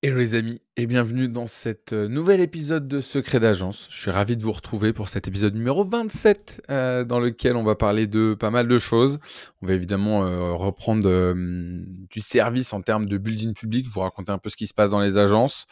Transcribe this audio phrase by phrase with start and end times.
[0.00, 3.88] Hello les amis et bienvenue dans cet euh, nouvel épisode de Secret d'agence.
[3.90, 7.64] Je suis ravi de vous retrouver pour cet épisode numéro 27 euh, dans lequel on
[7.64, 9.18] va parler de pas mal de choses.
[9.60, 14.38] On va évidemment euh, reprendre du service en termes de building public, vous raconter un
[14.38, 15.66] peu ce qui se passe dans les agences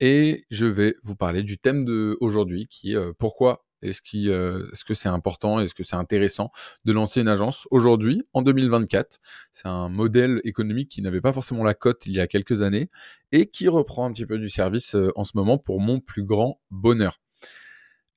[0.00, 4.84] et je vais vous parler du thème de aujourd'hui qui est pourquoi est-ce euh, est-ce
[4.84, 6.50] que c'est important Est-ce que c'est intéressant
[6.84, 9.18] de lancer une agence aujourd'hui, en 2024
[9.52, 12.90] C'est un modèle économique qui n'avait pas forcément la cote il y a quelques années
[13.32, 16.24] et qui reprend un petit peu du service euh, en ce moment pour mon plus
[16.24, 17.20] grand bonheur.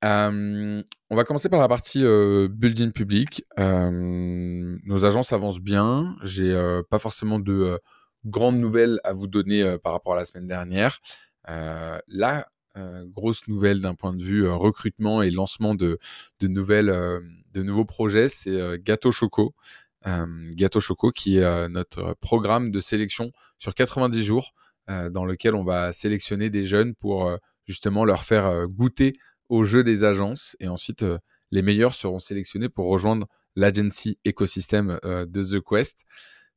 [0.04, 3.46] on va commencer par la partie euh, building public.
[3.58, 6.16] nos agences avancent bien.
[6.24, 7.80] J'ai pas forcément de
[8.26, 11.00] grandes nouvelles à vous donner par rapport à la semaine dernière.
[11.46, 12.42] là, euh,
[13.06, 16.00] grosse nouvelle d'un point de vue euh, recrutement et lancement de,
[16.42, 17.20] nouvelles, euh,
[17.54, 19.56] de nouveaux projets, c'est Gâteau Choco.
[20.52, 23.26] Gâteau Choco qui est notre programme de sélection
[23.58, 24.54] sur 90 jours
[24.88, 27.30] dans lequel on va sélectionner des jeunes pour
[27.66, 29.12] justement leur faire goûter
[29.50, 31.04] au jeu des agences et ensuite
[31.52, 36.06] les meilleurs seront sélectionnés pour rejoindre l'agency écosystème de The Quest.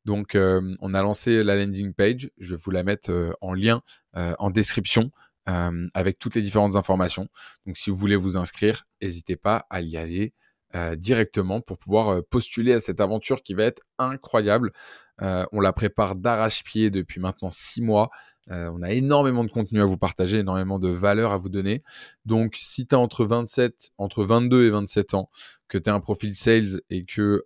[0.04, 2.30] Donc, on a lancé la landing page.
[2.38, 3.82] Je vais vous la mettre en lien
[4.14, 5.10] en description
[5.50, 7.28] euh, avec toutes les différentes informations.
[7.66, 10.32] Donc si vous voulez vous inscrire, n'hésitez pas à y aller
[10.76, 14.72] euh, directement pour pouvoir euh, postuler à cette aventure qui va être incroyable.
[15.20, 18.10] on la prépare d'arrache-pied depuis maintenant six mois.
[18.48, 21.80] on a énormément de contenu à vous partager, énormément de valeur à vous donner.
[22.24, 25.28] Donc, si tu as entre 27, entre 22 et 27 ans,
[25.68, 27.42] que tu as un profil sales et que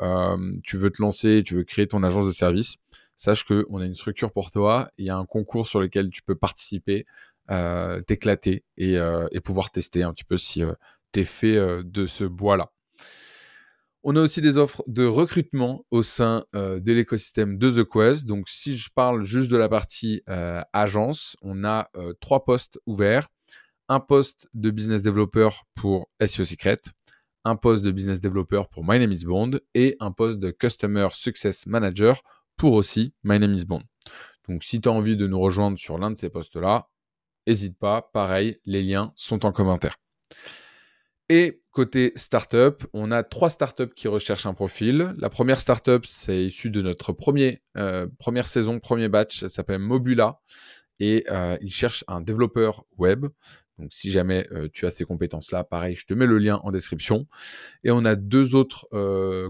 [0.63, 2.77] tu veux te lancer, tu veux créer ton agence de service,
[3.17, 4.89] sache qu'on a une structure pour toi.
[4.99, 7.07] Il y a un concours sur lequel tu peux participer.
[7.51, 10.73] Euh, t'éclater euh, et, pouvoir tester un petit peu si euh,
[11.13, 12.73] t'es fait de ce bois-là.
[14.03, 18.27] On a aussi des offres de recrutement au sein de l'écosystème de The Quest.
[18.27, 20.23] Donc, si je parle juste de la partie
[20.75, 21.89] agence, on a
[22.21, 23.29] trois postes ouverts.
[23.89, 26.81] Un poste de business developer pour SEO Secret,
[27.45, 31.09] un poste de business developer pour My Name is Bond et un poste de Customer
[31.13, 32.21] Success Manager
[32.59, 33.85] pour aussi My Name is Bond.
[34.49, 36.89] Donc, si tu as envie de nous rejoindre sur l'un de ces postes-là,
[37.47, 38.11] n'hésite pas.
[38.13, 39.97] Pareil, les liens sont en commentaire.
[41.29, 45.15] Et côté startup, on a trois startups qui recherchent un profil.
[45.19, 47.15] La première startup, c'est issu de notre
[47.77, 49.41] euh, première saison, premier batch.
[49.41, 50.41] Ça s'appelle Mobula
[51.01, 53.27] et euh, ils cherchent un développeur web.
[53.79, 56.71] Donc, si jamais euh, tu as ces compétences-là, pareil, je te mets le lien en
[56.71, 57.27] description.
[57.85, 58.87] Et on a deux autres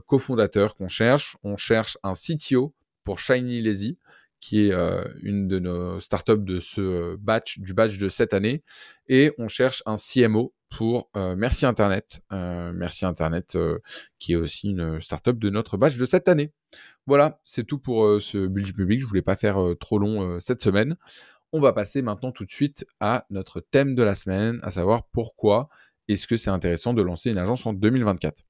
[0.07, 1.37] cofondateurs qu'on cherche.
[1.43, 2.73] On cherche un CTO
[3.03, 3.99] pour Shiny Lazy
[4.45, 8.35] qui est euh, une de nos startups de ce euh, batch, du batch de cette
[8.35, 8.63] année.
[9.09, 12.21] Et on cherche un CMO pour euh, Merci Internet.
[12.31, 13.57] Merci Internet,
[14.19, 16.53] qui est aussi une startup de notre batch de cette année.
[17.07, 19.01] Voilà, c'est tout pour ce budget public.
[19.01, 20.97] Je voulais pas faire trop long cette semaine.
[21.53, 25.07] On va passer maintenant tout de suite à notre thème de la semaine, à savoir
[25.13, 25.69] pourquoi
[26.09, 28.43] est-ce que c'est intéressant de lancer une agence en 2024.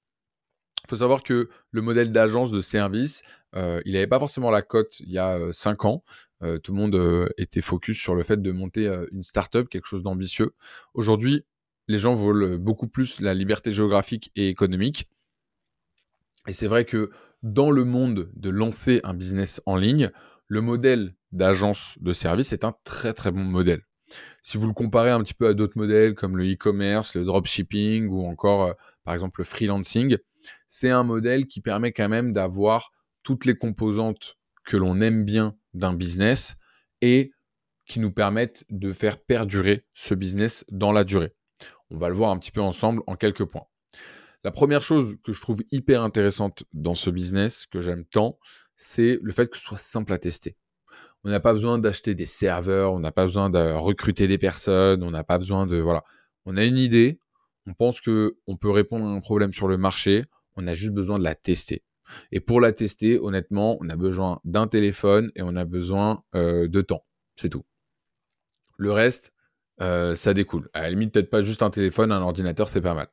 [0.85, 3.23] Il faut savoir que le modèle d'agence de service,
[3.57, 6.05] euh, il n'avait pas forcément la cote il y a 5 euh, ans.
[6.43, 10.03] Euh, tout le monde était focus sur le fait de monter une startup, quelque chose
[10.03, 10.51] d'ambitieux.
[10.93, 11.45] Aujourd'hui,
[11.89, 15.09] les gens veulent beaucoup plus la liberté géographique et économique.
[16.47, 17.11] Et c'est vrai que
[17.43, 20.11] dans le monde de lancer un business en ligne,
[20.49, 23.83] le modèle d'agence de service est un très très bon modèle.
[24.43, 28.07] Si vous le comparez un petit peu à d'autres modèles comme le e-commerce, le dropshipping
[28.09, 30.19] ou encore par exemple le freelancing,
[30.69, 35.57] c'est un modèle qui permet quand même d'avoir toutes les composantes que l'on aime bien
[35.73, 36.55] d'un business
[37.01, 37.33] et
[37.87, 41.35] qui nous permettent de faire perdurer ce business dans la durée.
[41.91, 43.67] On va le voir un petit peu ensemble en quelques points.
[44.43, 48.39] La première chose que je trouve hyper intéressante dans ce business, que j'aime tant,
[48.77, 50.57] c'est le fait que ce soit simple à tester.
[51.25, 55.03] On n'a pas besoin d'acheter des serveurs, on n'a pas besoin de recruter des personnes,
[55.03, 56.05] on n'a pas besoin de voilà.
[56.45, 57.19] On a une idée,
[57.67, 60.25] on pense que on peut répondre à un problème sur le marché,
[60.57, 61.83] on a juste besoin de la tester.
[62.33, 66.69] Et pour la tester, honnêtement, on a besoin d'un téléphone et on a besoin euh,
[66.69, 67.05] de temps.
[67.37, 67.65] C'est tout.
[68.77, 69.33] Le reste,
[69.81, 70.69] euh, ça découle.
[70.75, 73.09] À la limite, peut-être pas juste un téléphone, un ordinateur, c'est pas mal.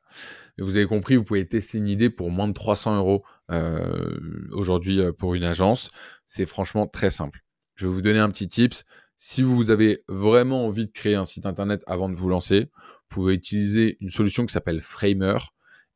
[0.56, 4.18] Mais vous avez compris, vous pouvez tester une idée pour moins de 300 euros euh,
[4.52, 5.90] aujourd'hui pour une agence.
[6.26, 7.40] C'est franchement très simple.
[7.74, 8.84] Je vais vous donner un petit tips.
[9.24, 13.06] Si vous avez vraiment envie de créer un site internet avant de vous lancer, vous
[13.08, 15.38] pouvez utiliser une solution qui s'appelle Framer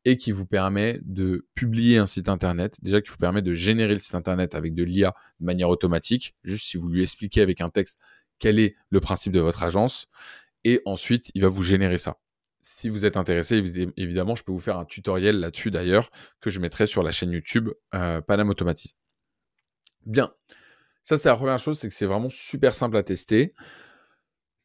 [0.04, 3.94] et qui vous permet de publier un site internet, déjà qui vous permet de générer
[3.94, 7.60] le site internet avec de l'IA de manière automatique, juste si vous lui expliquez avec
[7.60, 8.00] un texte
[8.38, 10.06] quel est le principe de votre agence,
[10.62, 12.18] et ensuite il va vous générer ça.
[12.60, 13.60] Si vous êtes intéressé,
[13.96, 17.32] évidemment, je peux vous faire un tutoriel là-dessus d'ailleurs, que je mettrai sur la chaîne
[17.32, 18.94] YouTube euh, Panam Automatise.
[20.04, 20.32] Bien.
[21.06, 23.54] Ça, c'est la première chose, c'est que c'est vraiment super simple à tester.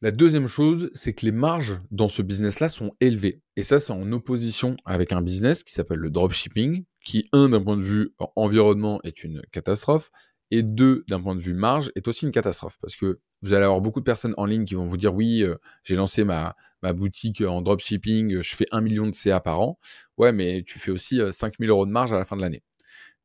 [0.00, 3.40] La deuxième chose, c'est que les marges dans ce business-là sont élevées.
[3.54, 7.62] Et ça, c'est en opposition avec un business qui s'appelle le dropshipping, qui, un, d'un
[7.62, 10.10] point de vue environnement, est une catastrophe,
[10.50, 12.76] et deux, d'un point de vue marge, est aussi une catastrophe.
[12.80, 15.44] Parce que vous allez avoir beaucoup de personnes en ligne qui vont vous dire, oui,
[15.44, 15.54] euh,
[15.84, 16.56] j'ai lancé ma,
[16.92, 19.78] boutique en dropshipping, je fais un million de CA par an.
[20.16, 22.64] Ouais, mais tu fais aussi 5000 euh, euros de marge à la fin de l'année.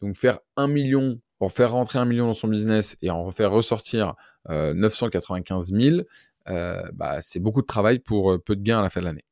[0.02, 3.52] Donc faire un million, en faire rentrer un million dans son business et en faire
[3.52, 4.16] ressortir
[4.50, 6.02] 995 euh, 000,
[6.50, 9.06] euh, bah, c'est beaucoup de travail pour euh, peu de gains à la fin de
[9.06, 9.26] l'année.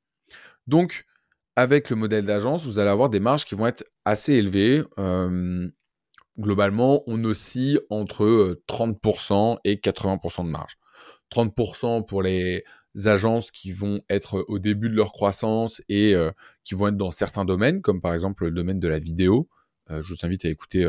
[0.68, 1.06] Donc,
[1.56, 4.84] avec le modèle d'agence, vous allez avoir des marges qui vont être assez élevées.
[6.38, 10.78] globalement, on oscille entre 30% et 80% de marge.
[11.32, 12.66] 30% pour les
[13.06, 16.14] agences qui vont être au début de leur croissance et
[16.66, 19.48] qui vont être dans certains domaines, comme par exemple le domaine de la vidéo.
[19.90, 20.86] je vous invite à écouter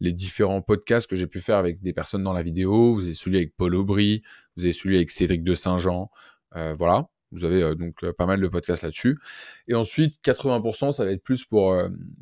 [0.00, 2.92] les différents podcasts que j'ai pu faire avec des personnes dans la vidéo.
[2.92, 4.22] Vous avez celui avec Paul Aubry,
[4.56, 6.10] vous avez celui avec Cédric de Saint-Jean.
[6.56, 9.16] Euh, voilà, vous avez euh, donc euh, pas mal de podcasts là-dessus.
[9.66, 11.76] Et ensuite, 80%, ça va être plus pour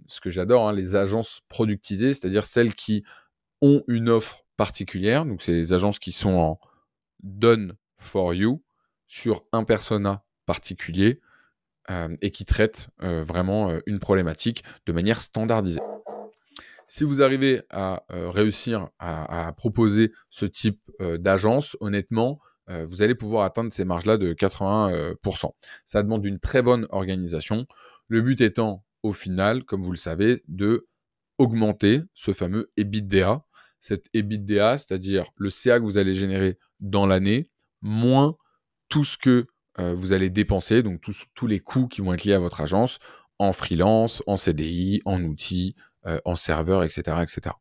[0.06, 3.04] ce que j'adore, hein, les agences productisées, c'est-à-dire celles qui
[3.60, 5.24] ont une offre particulière.
[5.24, 6.60] Donc, c'est les agences qui sont en
[7.22, 8.62] done for you
[9.06, 11.20] sur un persona particulier
[12.20, 15.80] et qui traitent vraiment une problématique de manière standardisée.
[16.86, 22.40] Si vous arrivez à euh, réussir à, proposer ce type euh, d'agence, honnêtement,
[22.70, 25.50] euh, vous allez pouvoir atteindre ces marges-là de 80%.
[25.84, 27.66] Ça demande une très bonne organisation.
[28.08, 30.86] Le but étant, au final, comme vous le savez, de
[31.38, 33.44] augmenter ce fameux EBITDA.
[33.78, 37.50] Cet EBITDA, c'est-à-dire le CA que vous allez générer dans l'année,
[37.82, 38.36] moins
[38.88, 39.46] tout ce que
[39.78, 42.98] vous allez dépenser, donc tous, tous les coûts qui vont être liés à votre agence
[43.38, 45.74] en freelance, en CDI, en outils,
[46.06, 47.56] euh, en serveur, etc., etc.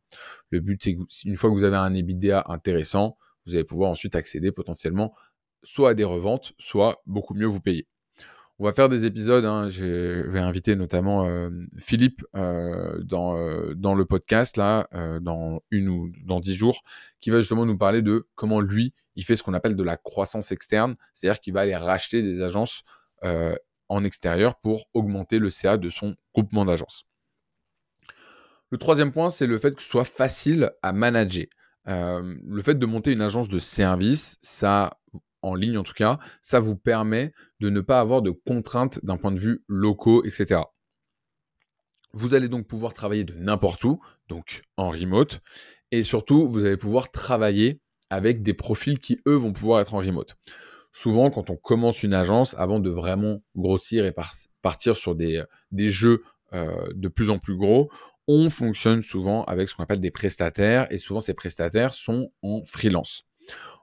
[0.50, 4.14] Le but, c'est une fois que vous avez un EBITDA intéressant, vous allez pouvoir ensuite
[4.14, 5.14] accéder potentiellement
[5.64, 7.88] soit à des reventes, soit beaucoup mieux vous payer.
[8.58, 9.44] On va faire des épisodes.
[9.44, 16.38] Hein, je vais inviter notamment euh, Philippe euh, dans, le podcast dans une ou dans
[16.38, 16.82] dix jours,
[17.20, 19.96] qui va justement nous parler de comment lui il fait ce qu'on appelle de la
[19.96, 22.84] croissance externe, c'est-à-dire qu'il va aller racheter des agences
[23.88, 27.06] en extérieur pour augmenter le CA de son groupement d'agences.
[28.70, 31.46] Le troisième point, c'est le fait que ce soit facile à manager.
[31.88, 34.98] Euh, le fait de monter une agence de service, ça,
[35.42, 39.16] en ligne en tout cas, ça vous permet de ne pas avoir de contraintes d'un
[39.16, 40.62] point de vue locaux, etc.
[42.12, 45.40] Vous allez donc pouvoir travailler de n'importe où, donc en remote,
[45.92, 47.80] et surtout, vous allez pouvoir travailler
[48.10, 50.36] avec des profils qui, eux, vont pouvoir être en remote.
[50.92, 54.14] Souvent, quand on commence une agence, avant de vraiment grossir et
[54.62, 56.22] partir sur des, des jeux
[56.52, 57.90] euh, de plus en plus gros,
[58.28, 62.62] on fonctionne souvent avec ce qu'on appelle des prestataires et souvent ces prestataires sont en
[62.64, 63.24] freelance.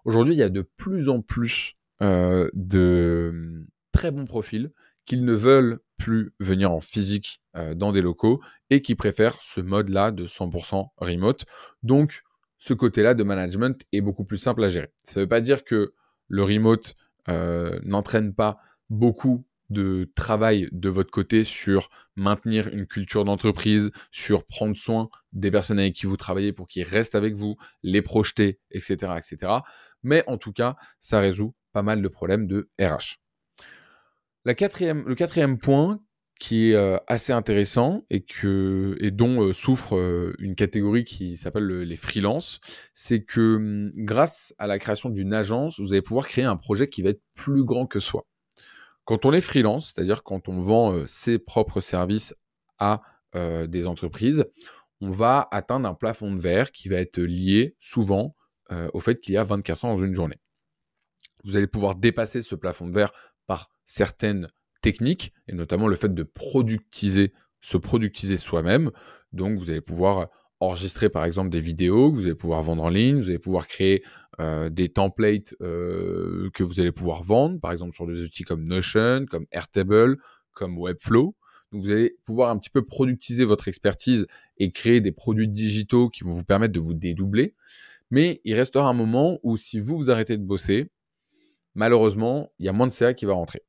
[0.06, 4.70] Aujourd'hui, il y a de plus en plus euh, de hum, très bons profils
[5.06, 9.62] qui ne veulent plus venir en physique euh, dans des locaux et qui préfèrent ce
[9.62, 11.46] mode-là de 100% remote.
[11.84, 12.24] Donc,
[12.58, 14.92] ce côté-là de management est beaucoup plus simple à gérer.
[15.04, 15.94] Ça ne veut pas dire que
[16.28, 16.96] le remote
[17.30, 18.60] euh, n'entraîne pas
[18.90, 25.52] beaucoup de travail de votre côté sur maintenir une culture d'entreprise, sur prendre soin des
[25.52, 29.52] personnes avec qui vous travaillez pour qu'ils restent avec vous, les projeter, etc., etc.
[30.04, 33.18] Mais en tout cas, ça résout pas mal de problèmes de RH.
[34.46, 36.00] Le quatrième point
[36.40, 41.38] qui est euh, assez intéressant et, que, et dont euh, souffre euh, une catégorie qui
[41.38, 42.60] s'appelle les freelances,
[42.92, 46.88] c'est que hum, grâce à la création d'une agence, vous allez pouvoir créer un projet
[46.88, 48.26] qui va être plus grand que soi.
[49.06, 52.36] Quand on est freelance, c'est-à-dire quand on vend euh, ses propres services
[52.80, 53.02] à
[53.36, 54.46] euh, des entreprises,
[55.02, 58.36] on va atteindre un plafond de verre qui va être lié souvent
[58.72, 60.40] euh, au fait qu'il y a 24 heures dans une journée.
[61.44, 63.12] Vous allez pouvoir dépasser ce plafond de verre
[63.48, 64.50] par certaines
[64.82, 66.24] techniques, et notamment le fait de
[67.62, 68.92] se productiser soi-même.
[69.34, 70.30] Donc vous allez pouvoir
[70.64, 73.68] enregistrer par exemple des vidéos que vous allez pouvoir vendre en ligne, vous allez pouvoir
[73.68, 74.04] créer
[74.40, 78.64] euh, des templates euh, que vous allez pouvoir vendre, par exemple sur des outils comme
[78.64, 80.18] Notion, comme Airtable,
[80.54, 81.36] comme Webflow.
[81.72, 84.28] Vous allez pouvoir un petit peu productiser votre expertise
[84.58, 87.56] et créer des produits digitaux qui vont vous permettre de vous dédoubler.
[88.12, 90.92] Mais il restera un moment où si vous vous arrêtez de bosser,
[91.74, 93.64] malheureusement, il y a moins de CA qui va rentrer.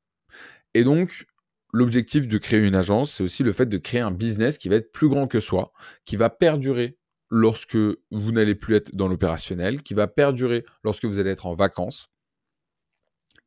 [0.75, 1.27] Et donc,
[1.75, 4.76] l'objectif de créer une agence, c'est aussi le fait de créer un business qui va
[4.76, 5.73] être plus grand que soi,
[6.04, 6.97] qui va perdurer
[7.31, 11.57] lorsque vous n'allez plus être dans l'opérationnel, qui va perdurer lorsque vous allez être en
[11.57, 12.11] vacances,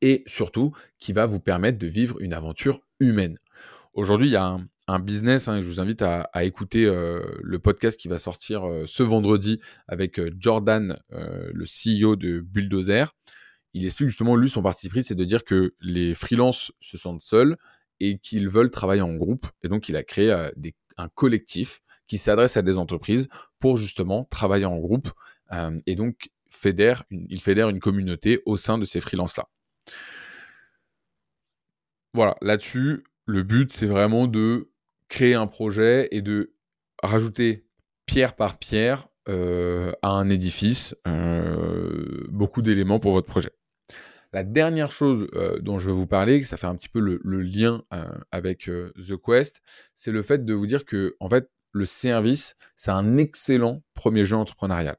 [0.01, 3.38] et surtout qui va vous permettre de vivre une aventure humaine.
[3.93, 4.57] Aujourd'hui, il y a
[4.88, 5.48] un business.
[5.48, 11.00] Hein, je vous invite à, écouter le podcast qui va sortir ce vendredi avec Jordan,
[11.10, 13.15] le CEO de Bulldozer.
[13.74, 17.22] Il explique justement, lui, son parti pris, c'est de dire que les freelances se sentent
[17.22, 17.55] seuls
[18.00, 19.46] et qu'ils veulent travailler en groupe.
[19.63, 23.27] Et donc, il a créé un collectif qui s'adresse à des entreprises
[23.60, 25.10] pour justement travailler en groupe.
[25.86, 29.48] et donc, fédère, il fédère une communauté au sein de ces freelances-là.
[32.13, 34.72] Voilà, là-dessus, le but, c'est vraiment de
[35.10, 36.54] créer un projet et de
[37.04, 37.66] rajouter
[38.06, 43.51] pierre par pierre euh, à un édifice euh, beaucoup d'éléments pour votre projet.
[44.34, 47.41] La dernière chose euh, dont je vais vous parler, ça fait un petit peu le,
[47.41, 47.84] lien
[48.31, 49.62] avec The Quest,
[49.96, 54.25] c'est le fait de vous dire que en fait le service, c'est un excellent premier
[54.25, 54.98] jeu entrepreneurial.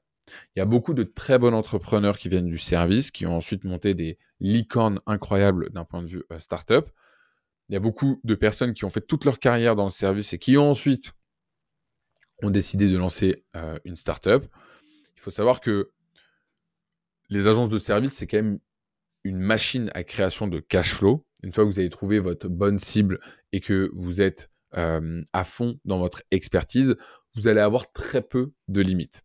[0.54, 3.64] Il y a beaucoup de très bons entrepreneurs qui viennent du service, qui ont ensuite
[3.64, 6.90] monté des licornes incroyables d'un point de vue startup.
[7.68, 10.32] Il y a beaucoup de personnes qui ont fait toute leur carrière dans le service
[10.32, 11.12] et qui ont ensuite
[12.42, 14.44] ont décidé de lancer euh, une startup.
[15.16, 15.90] Il faut savoir que
[17.28, 18.58] les agences de service, c'est quand même
[19.28, 21.24] une machine à création de cash flow.
[21.42, 23.20] Une fois que vous avez trouvé votre bonne cible
[23.52, 26.96] et que vous êtes euh, à fond dans votre expertise,
[27.34, 29.22] vous allez avoir très peu de limites.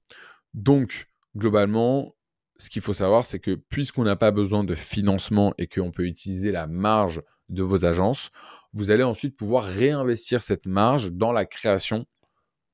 [0.53, 2.15] Donc, globalement,
[2.57, 6.05] ce qu'il faut savoir, c'est que puisqu'on n'a pas besoin de financement et qu'on peut
[6.05, 8.29] utiliser la marge de vos agences,
[8.73, 12.05] vous allez ensuite pouvoir réinvestir cette marge dans la création,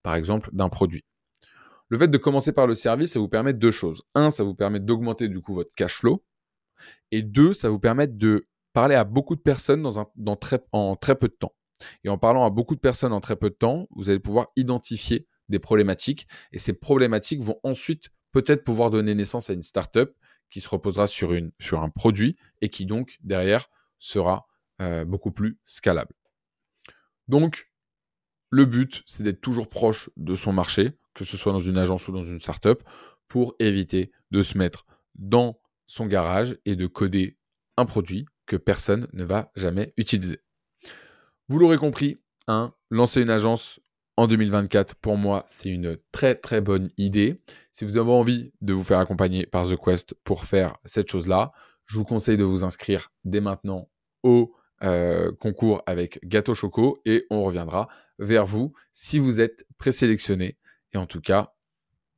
[0.03, 1.03] par exemple, d'un produit.
[1.89, 4.03] Le fait de commencer par le service, ça vous permet deux choses.
[4.13, 6.24] Un, ça vous permet d'augmenter du coup votre cash flow.
[7.12, 11.33] Et deux, ça vous permet de parler à beaucoup de personnes en très peu de
[11.33, 11.53] temps.
[12.03, 14.48] Et en parlant à beaucoup de personnes en très peu de temps, vous allez pouvoir
[14.55, 16.27] identifier des problématiques.
[16.51, 20.12] Et ces problématiques vont ensuite peut-être pouvoir donner naissance à une startup
[20.50, 24.48] qui se reposera sur un produit et qui donc derrière sera
[24.81, 26.13] euh, beaucoup plus scalable.
[27.27, 27.69] Donc,
[28.50, 32.07] le but, c'est d'être toujours proche de son marché, que ce soit dans une agence
[32.07, 32.81] ou dans une startup,
[33.27, 35.58] pour éviter de se mettre dans
[35.89, 37.36] son garage et de coder
[37.75, 40.39] un produit que personne ne va jamais utiliser.
[41.48, 43.79] Vous l'aurez compris, hein, lancer une agence
[44.15, 47.41] en 2024, pour moi, c'est une très très bonne idée.
[47.72, 51.50] Si vous avez envie de vous faire accompagner par The Quest pour faire cette chose-là,
[51.86, 53.89] je vous conseille de vous inscrire dès maintenant
[54.22, 54.53] au
[54.84, 57.88] euh, concours avec Gâteau Choco et on reviendra
[58.19, 60.58] vers vous si vous êtes présélectionné.
[60.93, 61.53] Et en tout cas,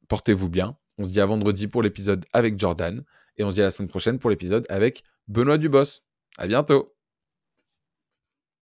[0.09, 0.75] portez-vous bien.
[0.97, 3.03] On se dit à vendredi pour l'épisode avec Jordan
[3.37, 6.01] et on se dit à la semaine prochaine pour l'épisode avec Benoît Dubos.
[6.37, 6.95] À bientôt.